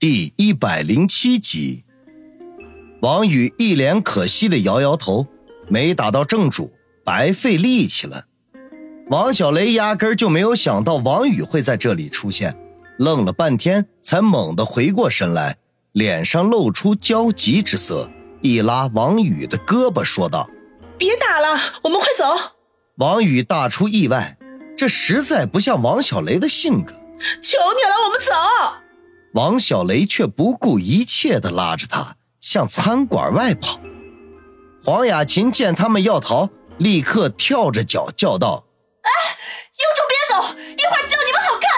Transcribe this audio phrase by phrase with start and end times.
[0.00, 1.82] 第一百零七集，
[3.00, 5.26] 王宇一脸可惜的摇摇头，
[5.66, 6.72] 没打到正主，
[7.04, 8.26] 白费力气了。
[9.08, 12.56] 王小雷压根就没有想到王宇会在这里出现，
[12.96, 15.56] 愣了半天，才猛地回过神来，
[15.90, 18.08] 脸上露出焦急之色，
[18.40, 20.48] 一拉王宇的胳膊说道
[20.96, 22.52] ：“别打了，我们快走。”
[22.98, 24.38] 王宇大出意外，
[24.76, 26.92] 这实在不像王小雷的性格。
[27.42, 28.87] 求你了，我们走。
[29.34, 33.78] 王小雷却不顾一切地拉着他向餐馆外跑。
[34.82, 38.64] 黄雅琴见他们要逃，立刻跳着脚叫道
[39.02, 39.10] ：“哎，
[39.78, 41.68] 有种别走，一会儿叫你们好看！”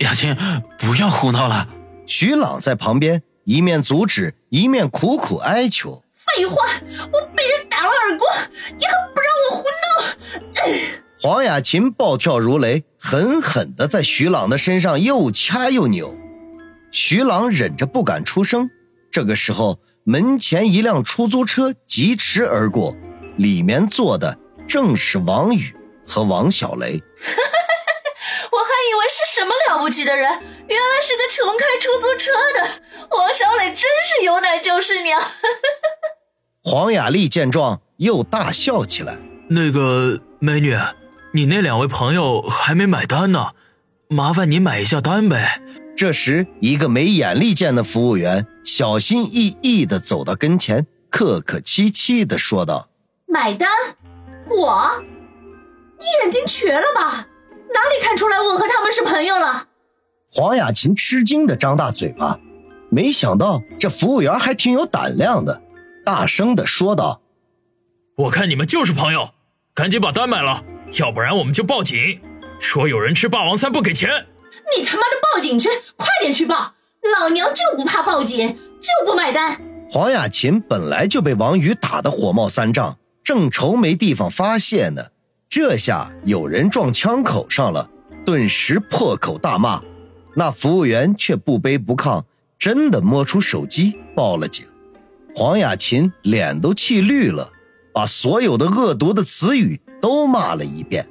[0.00, 0.36] 雅琴，
[0.78, 1.68] 不要胡闹了。
[2.06, 6.56] 徐朗在旁边一面阻止，一面苦苦哀求：“废话，
[7.12, 8.36] 我被人打了耳光，
[8.76, 10.06] 你还不让我胡闹？”
[11.22, 16.16] 黄雅琴暴跳如雷，狠狠地在徐朗的身上又掐又扭。
[16.90, 18.70] 徐朗忍着不敢出声。
[19.10, 22.96] 这个时候，门前一辆出租车疾驰而过，
[23.36, 25.74] 里面坐的正是王宇
[26.06, 27.02] 和王小雷。
[28.52, 33.16] 我还以为是什么了不起的人，原来是个穷开出租车的。
[33.16, 35.20] 王小磊真是有奶就是娘。
[36.62, 39.16] 黄雅丽见状，又大笑起来
[39.50, 40.76] ：“那个美女，
[41.32, 43.52] 你那两位朋友还没买单呢，
[44.08, 45.60] 麻烦你买一下单呗。”
[46.00, 52.88] 这时，一个没眼力见的服务员小心翼翼地走到跟前，客客气气地说道
[53.28, 53.68] ：“买单？
[54.48, 55.04] 我？
[55.98, 57.28] 你眼睛瘸了吧？
[57.74, 59.68] 哪里看出来我和他们是朋友了？”
[60.32, 62.40] 黄雅琴吃惊地张大嘴巴，
[62.88, 65.60] 没想到这服务员还挺有胆量的，
[66.02, 67.20] 大声地说道
[68.16, 69.34] ：“我看你们就是朋友，
[69.74, 70.64] 赶紧把单买了，
[70.94, 72.22] 要不然我们就报警，
[72.58, 74.28] 说有人吃霸王餐不给钱。”
[74.76, 75.68] 你他妈的报警去！
[75.96, 76.74] 快点去报！
[77.18, 79.60] 老娘就不怕报警，就不买单。
[79.90, 85.06] 黄雅琴本来就被王宇打得火冒三丈，正愁没地方发泄呢，
[85.48, 87.88] 这下有人撞枪口上了，
[88.24, 89.82] 顿时破口大骂。
[90.34, 92.22] 那服务员却不卑不亢，
[92.58, 94.66] 真的摸出手机报了警。
[95.34, 97.50] 黄雅琴脸都气绿了，
[97.92, 101.08] 把所有的恶毒的词语都骂了一遍。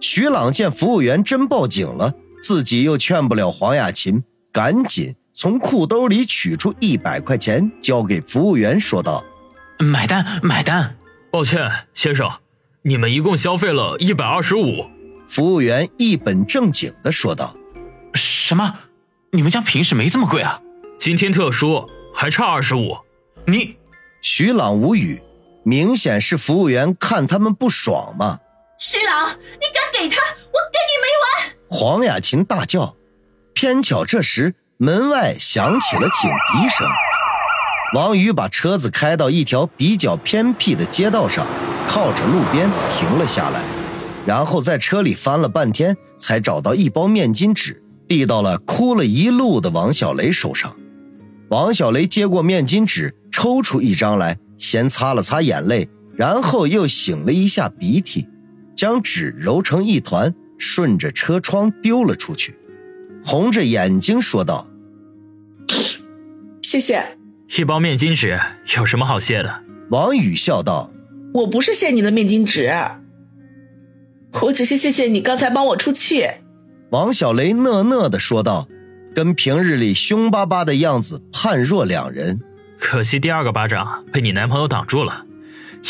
[0.00, 2.14] 徐朗见服务员真报警了。
[2.40, 9.24] 自己又劝不了黄雅琴，赶紧从裤兜里取出一百块钱，交给服务员，说道
[9.78, 10.96] ：“买单，买单。
[11.30, 12.30] 抱歉，先生，
[12.82, 14.90] 你们一共消费了一百二十五。”
[15.28, 17.54] 服务员一本正经的说道
[18.14, 18.74] ：“什么？
[19.32, 20.60] 你们家平时没这么贵啊？
[20.98, 22.96] 今天特殊，还差二十五。
[23.46, 23.76] 你……”
[24.22, 25.22] 徐朗无语，
[25.62, 28.40] 明显是服务员看他们不爽嘛。
[28.78, 30.89] 徐朗，你敢给他，我跟你！
[31.72, 32.96] 黄雅琴大叫，
[33.54, 36.84] 偏巧这时门外响起了警笛声。
[37.94, 41.46] 王宇把车子开到一条比较偏僻的街道上，
[41.86, 43.62] 靠着路边停了下来，
[44.26, 50.74] 然后在车里翻了半天，才找到一包面巾纸，递到了哭了一路的王小雷手上。
[51.50, 58.26] 王小雷接过面巾纸，抽出一张来，先擦了擦眼泪，然后又擤了一下鼻涕，
[58.76, 60.34] 将纸揉成一团。
[60.60, 62.54] 顺着车窗丢了出去，
[63.24, 64.68] 红着眼睛说道
[66.62, 67.16] ：“谢谢。”
[67.58, 68.38] 一包面巾纸
[68.76, 69.62] 有什么好谢的？
[69.88, 70.92] 王宇笑道
[71.34, 72.72] ：“我不是谢你的面巾纸，
[74.42, 76.28] 我只是谢谢你刚才帮我出气。”
[76.90, 78.68] 王小雷讷讷的说道，
[79.14, 82.40] 跟平日里凶巴巴的样子判若两人。
[82.78, 85.26] 可惜第二个巴掌被你男朋友挡住了，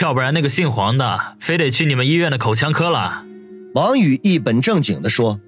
[0.00, 3.24] 要不然那个姓黄的非得去你们医院的口腔科了。
[3.78, 5.38] 王宇一本正经地说：“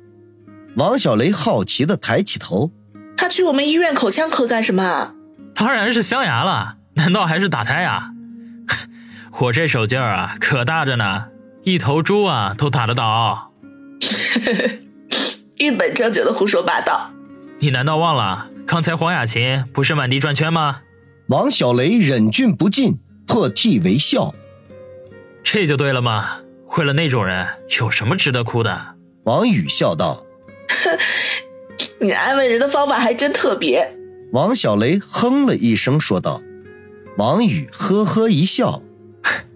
[0.78, 2.70] 王小雷好奇地抬起头，
[3.16, 5.14] 他去我们医院口腔科干什么？
[5.52, 8.12] 当然是镶牙了，难道还是打胎呀？
[9.40, 11.24] 我这手劲儿啊，可大着呢，
[11.64, 13.52] 一头猪啊都打得倒。
[15.58, 17.10] 一本正经的胡说八道，
[17.58, 20.82] 你难道忘了刚才黄雅琴不是满地转圈吗？”
[21.26, 24.32] 王小雷忍俊不禁，破涕为笑，
[25.42, 26.42] 这就对了吗？
[26.78, 27.46] 为了那种人，
[27.78, 28.94] 有什么值得哭的？
[29.24, 30.24] 王宇笑道
[32.00, 33.96] ：“你安慰人的方法还真特别。”
[34.32, 36.42] 王小雷哼了一声说道。
[37.16, 38.82] 王宇呵呵一笑：“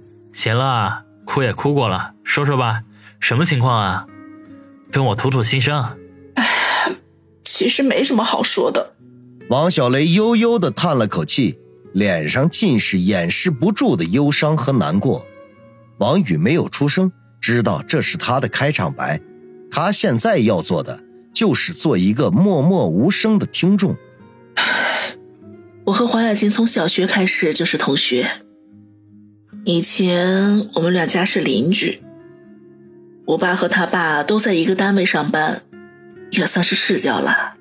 [0.35, 2.83] 行了，哭也哭过了，说说吧，
[3.21, 4.07] 什么情况啊？
[4.91, 5.97] 跟我吐吐心声。
[7.43, 8.95] ”其实没什么好说的。
[9.49, 11.59] 王小雷悠悠的叹了口气，
[11.93, 15.25] 脸上尽是掩饰不住的忧伤和难过。
[15.99, 19.21] 王宇没有出声，知道这是他的开场白。
[19.71, 21.03] 他现在要做的
[21.33, 23.97] 就是做一个默默无声的听众。
[25.87, 28.31] 我和黄雅琴从小学开始就是同学，
[29.65, 32.01] 以前我们两家是邻居。
[33.27, 35.63] 我爸和他爸都在一个单位上班，
[36.31, 37.55] 也算是世交了。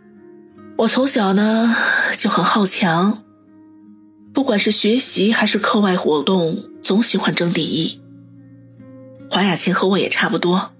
[0.77, 1.75] 我从小呢
[2.17, 3.23] 就很好强，
[4.33, 8.02] 不管是学习还是课外活动，总喜欢争第一。
[9.33, 10.73] 黄雅琴和我也差不多，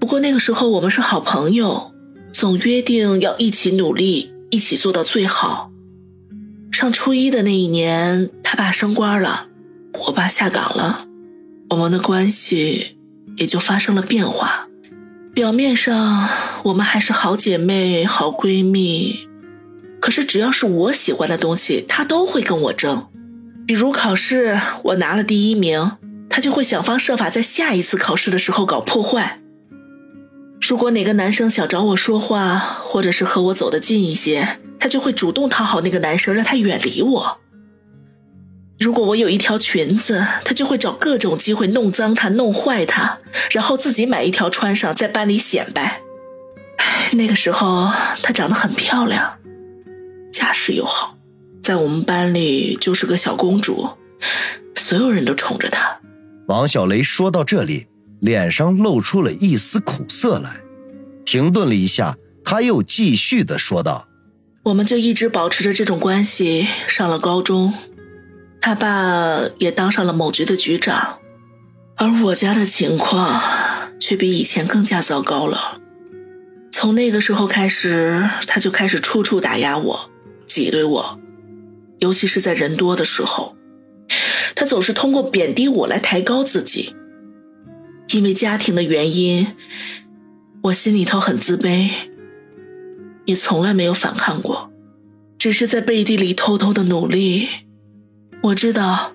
[0.00, 1.92] 不过那个时候我们是好朋友，
[2.32, 5.70] 总约定要一起努力，一起做到最好。
[6.72, 9.46] 上初一的那一年，他爸升官了，
[10.06, 11.06] 我爸下岗了，
[11.70, 12.96] 我们的关系。
[13.36, 14.66] 也就发生了变化。
[15.32, 16.28] 表面上
[16.64, 19.28] 我们还是好姐妹、好闺蜜，
[20.00, 23.06] 可是只要是我喜欢的东西，她都会跟我争。
[23.64, 25.92] 比如考试，我拿了第一名，
[26.38, 29.40] 她就会想方设法在下一次考试的时候搞破坏。
[30.60, 37.38] 如果哪个男生想找我说话，或者是和我走得近一些，她就会主动讨好那个男生，让他远离我。
[38.78, 43.18] 如果我有一条裙子，他就会找各种机会弄脏它、弄坏它，
[43.50, 46.02] 然后自己买一条穿上，在班里显摆。
[47.14, 47.90] 那个时候
[48.22, 49.38] 她长得很漂亮，
[50.30, 51.16] 家世又好，
[51.60, 53.88] 在我们班里就是个小公主，
[54.76, 55.97] 所有人都宠着她。
[56.48, 57.88] 王小雷说到这里，
[58.20, 60.62] 脸上露出了一丝苦涩来，
[61.22, 64.08] 停顿了一下，他又继续的说道
[64.64, 67.74] ：“我们就一直保持着这种关系，上了高中。”
[68.62, 71.18] 他爸也当上了某局的局长，
[71.96, 73.42] 而我家的情况
[74.00, 75.78] 却比以前更加糟糕了。
[76.72, 80.10] 从那个时候开始，他就开始处处打压我、
[80.46, 81.20] 挤兑我，
[81.98, 83.54] 尤其是在人多的时候，
[84.58, 86.96] 他总是通过贬低我来抬高自己。
[88.12, 89.54] 因为家庭的原因，
[90.62, 91.90] 我心里头很自卑，
[93.24, 94.72] 也从来没有反抗过，
[95.38, 97.46] 只是在背地里偷偷的努力。
[98.42, 99.12] 我知道，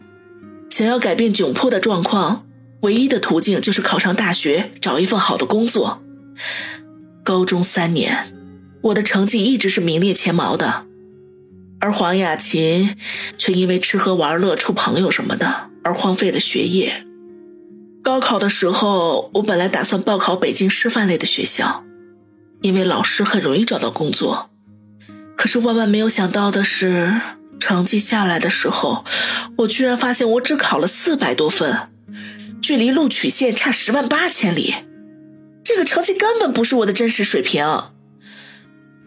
[0.70, 2.46] 想要改变窘迫的状况，
[2.84, 6.02] 唯一的途径就是考上大学，找一份好的工作。
[7.26, 8.34] 高中三年，
[8.84, 10.86] 我的成绩一直是名列前茅的，
[11.84, 12.96] 而黄雅琴
[13.38, 17.06] 却因为吃喝玩乐、处朋友什么的而荒废了学业。
[18.02, 21.84] 高考的时候，我本来打算报考北京师范类的学校，
[22.62, 24.50] 因为老师很容易找到工作。
[25.36, 27.20] 可是万万没有想到的是。
[27.60, 29.06] 成绩下来的时候，
[29.60, 31.88] 我居然发现我只考了四百多分，
[32.62, 34.76] 距离录取线差十万八千里。
[35.64, 37.66] 这个成绩根本不是我的真实水平。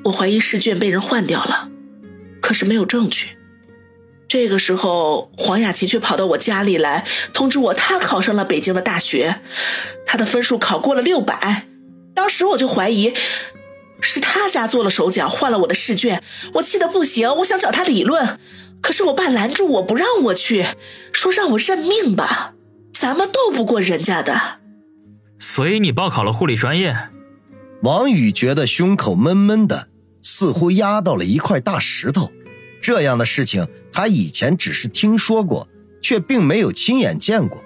[0.04, 1.68] 我怀疑试卷被人换掉了，
[2.46, 3.30] 可是没有证据。
[4.28, 9.40] 这个时候，黄雅琴却跑到我家里来通知我，她考上了北京的大学，
[10.06, 11.66] 她的分数考过了六百。
[12.14, 13.14] 当时我就怀疑。
[14.00, 16.22] 是他家做了手脚，换了我的试卷，
[16.54, 18.38] 我气得不行，我想找他理论，
[18.80, 20.66] 可是我爸拦住我不让我去，
[21.12, 22.52] 说让我认命吧，
[22.92, 24.60] 咱们斗不过人家的。
[25.40, 27.08] 所以你报考了护理专业？
[27.82, 29.88] 王宇觉得胸口闷闷的，
[30.26, 32.32] 似乎压到了一块大石头。
[32.82, 35.68] 这样的事情他以前只是听说过，
[36.02, 37.62] 却并没有亲眼见过，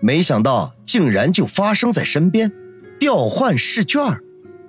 [0.00, 2.50] 没想到竟然就发生在身边。
[2.98, 4.00] 调换试卷，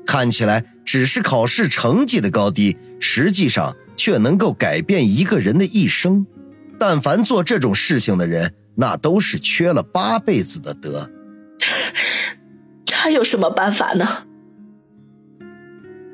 [0.05, 0.65] 看起来。
[0.83, 6.27] 只是考试成绩的高低，实际上却能够改变一个人的一生。
[6.77, 11.09] 但凡做这种事情的人，那都是缺了八辈子的德。
[12.85, 14.23] 他有什么办法呢？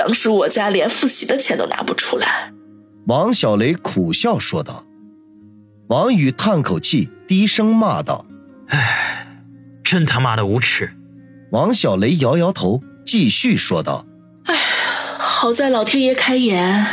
[0.08, 2.54] 当时我家连复习的钱都拿不出来。
[3.08, 4.86] 王小雷苦笑说道。
[5.90, 8.26] 王宇叹口气，低声骂道
[8.68, 9.36] ：“唉，
[9.84, 10.94] 真他妈的无耻！”
[11.52, 14.06] 王小雷摇摇头，继续说道。
[15.18, 16.88] 好在老天爷开眼，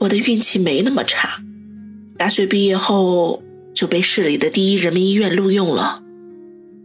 [0.00, 1.40] 我的运气没那么差。
[2.18, 3.42] 大学毕业后
[3.74, 6.02] 就被市里的第一人民医院录用了，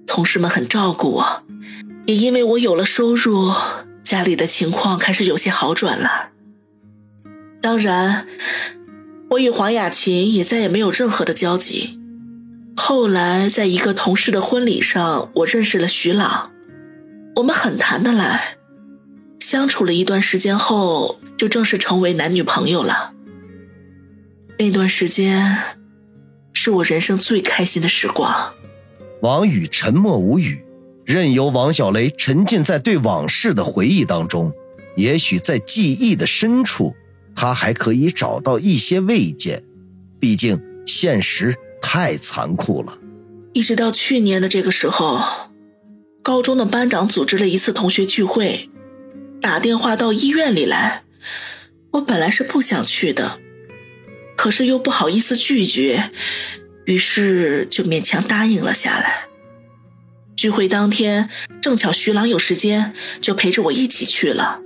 [0.08, 1.44] 同事们很照顾我，
[2.06, 3.52] 也因为我有了收入，
[4.04, 6.30] 家里的情况开始有些好转了。
[7.62, 8.26] 当然，
[9.32, 12.00] 我与黄雅琴也再也没有任何的交集。
[12.76, 16.52] 后来，在一个同事的婚礼上，我认识了徐朗，
[17.36, 18.56] 我们很谈得来。
[19.40, 23.14] 相处了一段时间后，就正式成为男女朋友了。
[24.58, 25.58] 那段时间，
[26.54, 28.54] 是我人生最开心的时光。
[29.22, 30.64] 王宇沉默无语，
[31.10, 34.54] 任由王小雷沉浸在对往事的回忆当中。
[34.96, 36.96] 也许在记忆的深处，
[37.36, 39.64] 他还可以找到一些慰藉。
[40.20, 43.00] 毕竟现实太残酷了。
[43.54, 45.20] 一直到去年的这个时候，
[46.22, 48.70] 高中的班长组织了一次同学聚会。
[49.42, 51.02] 打电话到医院里来，
[51.94, 53.40] 我本来是不想去的，
[54.38, 56.12] 可是又不好意思拒绝，
[56.86, 59.29] 于是就勉强答应了下来。
[60.40, 61.28] 聚会当天，
[61.62, 64.62] 正巧徐朗有时间，就陪着我一起去了。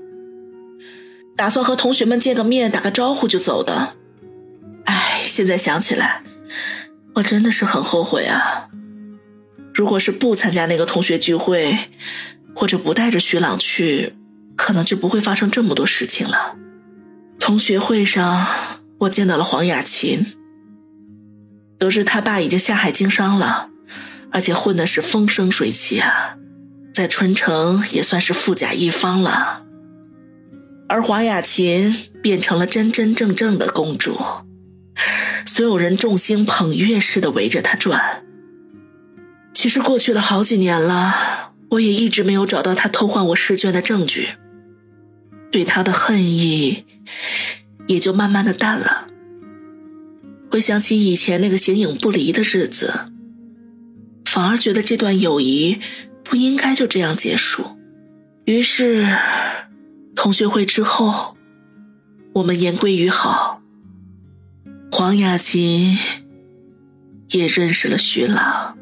[1.36, 3.96] 打算和同学们见个面，打个招呼就走的。
[4.86, 6.22] 哎，现在想起来，
[7.16, 8.70] 我真的是很后悔啊！
[9.74, 11.90] 如果是不参加那个同学聚会，
[12.54, 14.14] 或者不带着徐朗去，
[14.56, 16.54] 可能就不会发生这么多事情了。
[17.40, 18.46] 同学会上，
[19.00, 20.36] 我见到了黄雅琴，
[21.80, 23.70] 得知他爸已经下海经商了，
[24.34, 26.36] 而且混的是风生水起啊，
[26.92, 29.64] 在春城也算是富甲一方了。
[30.90, 34.20] 而黄雅琴变成了真真正正的公主，
[35.46, 38.24] 所有人众星捧月似的围着她转。
[39.54, 44.30] 其实过去了好几年了，我也一直没有找到她偷换我试卷的证据，
[45.52, 46.86] 对她的恨意
[47.88, 49.08] 也就慢慢的淡了。
[50.52, 52.94] 回想起以前那个形影不离的日子，
[54.34, 55.80] 反而觉得这段友谊
[56.24, 57.78] 不应该就这样结束。
[58.46, 59.16] 于是。
[60.16, 61.36] 同学会之后，
[62.34, 63.64] 我们言归于好。
[64.92, 65.98] 黄雅琴
[67.30, 68.78] 也认识了徐朗。